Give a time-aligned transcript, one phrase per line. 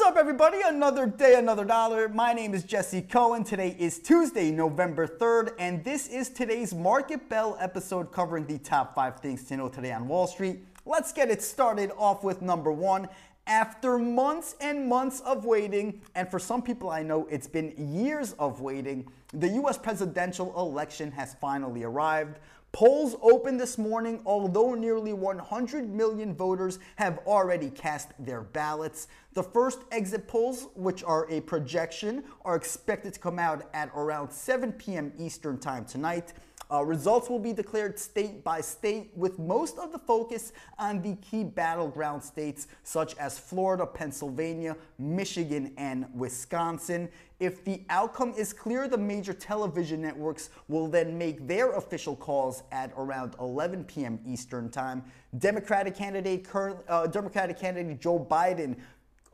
[0.00, 0.56] What's up, everybody?
[0.64, 2.08] Another day, another dollar.
[2.08, 3.44] My name is Jesse Cohen.
[3.44, 8.94] Today is Tuesday, November 3rd, and this is today's Market Bell episode covering the top
[8.94, 10.64] five things to know today on Wall Street.
[10.86, 13.10] Let's get it started off with number one.
[13.46, 18.32] After months and months of waiting, and for some people I know it's been years
[18.38, 22.38] of waiting, the US presidential election has finally arrived.
[22.72, 29.08] Polls open this morning, although nearly 100 million voters have already cast their ballots.
[29.32, 34.30] The first exit polls, which are a projection, are expected to come out at around
[34.30, 35.12] 7 p.m.
[35.18, 36.32] Eastern Time tonight.
[36.72, 41.16] Uh, results will be declared state by state, with most of the focus on the
[41.16, 47.08] key battleground states such as Florida, Pennsylvania, Michigan, and Wisconsin.
[47.40, 52.62] If the outcome is clear, the major television networks will then make their official calls
[52.70, 54.20] at around 11 p.m.
[54.26, 55.02] Eastern Time.
[55.38, 58.76] Democratic candidate, current, uh, Democratic candidate Joe Biden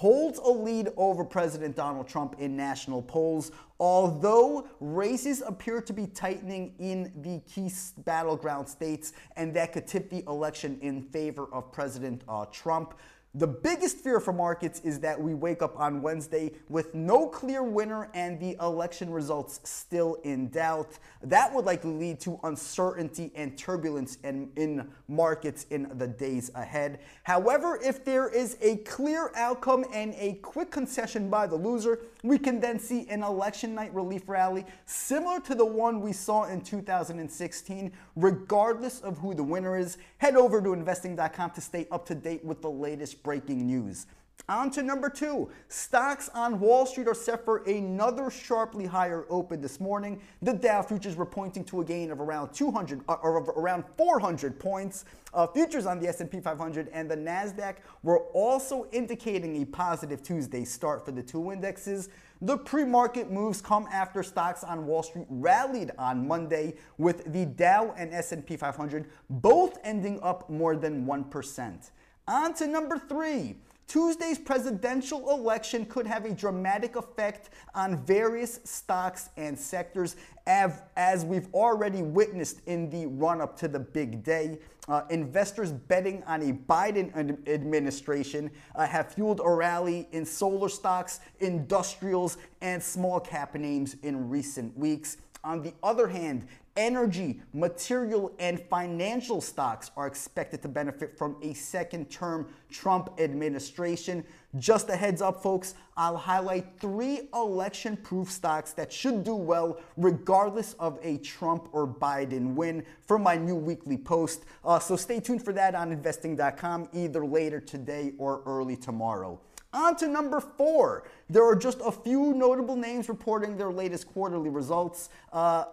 [0.00, 6.06] holds a lead over President Donald Trump in national polls, although races appear to be
[6.06, 11.70] tightening in the key battleground states, and that could tip the election in favor of
[11.70, 12.94] President uh, Trump.
[13.34, 17.62] The biggest fear for markets is that we wake up on Wednesday with no clear
[17.62, 20.98] winner and the election results still in doubt.
[21.22, 26.98] That would likely lead to uncertainty and turbulence in, in markets in the days ahead.
[27.22, 32.36] However, if there is a clear outcome and a quick concession by the loser, we
[32.36, 36.62] can then see an election night relief rally similar to the one we saw in
[36.62, 39.98] 2016, regardless of who the winner is.
[40.18, 44.06] Head over to investing.com to stay up to date with the latest breaking news.
[44.48, 45.48] On to number two.
[45.68, 50.20] Stocks on Wall Street are set for another sharply higher open this morning.
[50.42, 54.58] The Dow futures were pointing to a gain of around 200 uh, or around 400
[54.58, 55.04] points.
[55.32, 60.64] Uh, futures on the S&P 500 and the Nasdaq were also indicating a positive Tuesday
[60.64, 62.08] start for the two indexes.
[62.42, 67.94] The pre-market moves come after stocks on Wall Street rallied on Monday with the Dow
[67.96, 71.90] and S&P 500 both ending up more than 1%.
[72.30, 73.56] On to number three.
[73.88, 80.14] Tuesday's presidential election could have a dramatic effect on various stocks and sectors,
[80.46, 84.60] as we've already witnessed in the run up to the big day.
[84.86, 87.12] Uh, investors betting on a Biden
[87.48, 94.30] administration uh, have fueled a rally in solar stocks, industrials, and small cap names in
[94.30, 95.16] recent weeks.
[95.42, 101.52] On the other hand, energy, material, and financial stocks are expected to benefit from a
[101.54, 104.24] second term Trump administration.
[104.58, 109.78] Just a heads up, folks, I'll highlight three election proof stocks that should do well
[109.96, 114.44] regardless of a Trump or Biden win for my new weekly post.
[114.64, 119.40] Uh, so stay tuned for that on investing.com either later today or early tomorrow.
[119.72, 121.04] On to number four.
[121.28, 125.10] There are just a few notable names reporting their latest quarterly results.
[125.32, 125.64] Uh,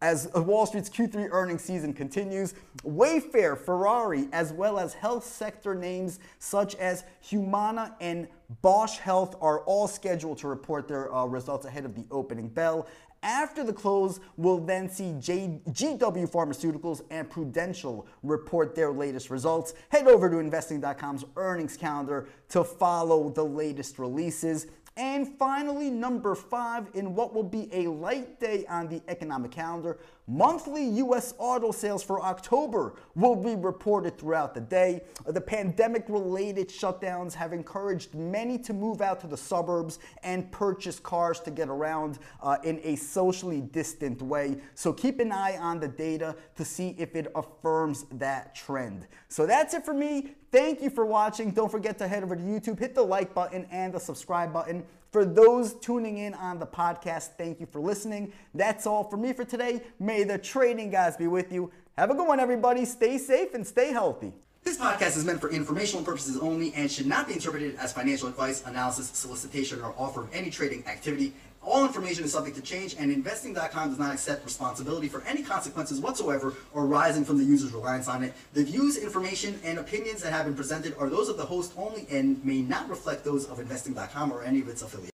[0.00, 6.20] as Wall Street's Q3 earnings season continues, Wayfair, Ferrari, as well as health sector names
[6.38, 8.28] such as Humana and
[8.62, 12.86] Bausch Health are all scheduled to report their uh, results ahead of the opening bell.
[13.22, 19.72] After the close, we'll then see J- GW Pharmaceuticals and Prudential report their latest results.
[19.88, 24.66] Head over to investing.com's earnings calendar to follow the latest releases.
[24.96, 29.98] And finally, number five, in what will be a light day on the economic calendar,
[30.28, 31.34] monthly U.S.
[31.36, 35.00] auto sales for October will be reported throughout the day.
[35.26, 41.00] The pandemic related shutdowns have encouraged many to move out to the suburbs and purchase
[41.00, 44.58] cars to get around uh, in a socially distant way.
[44.76, 49.08] So keep an eye on the data to see if it affirms that trend.
[49.28, 50.36] So that's it for me.
[50.54, 51.50] Thank you for watching.
[51.50, 54.84] Don't forget to head over to YouTube, hit the like button and the subscribe button.
[55.10, 58.32] For those tuning in on the podcast, thank you for listening.
[58.54, 59.82] That's all for me for today.
[59.98, 61.72] May the trading guys be with you.
[61.98, 62.84] Have a good one, everybody.
[62.84, 64.32] Stay safe and stay healthy.
[64.64, 68.28] This podcast is meant for informational purposes only and should not be interpreted as financial
[68.28, 71.34] advice, analysis, solicitation, or offer of any trading activity.
[71.62, 76.00] All information is subject to change, and investing.com does not accept responsibility for any consequences
[76.00, 78.32] whatsoever arising from the user's reliance on it.
[78.54, 82.06] The views, information, and opinions that have been presented are those of the host only
[82.10, 85.10] and may not reflect those of investing.com or any of its affiliates.